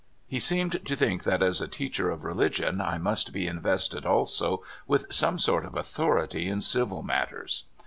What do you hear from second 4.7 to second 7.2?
with some sort of authority in civil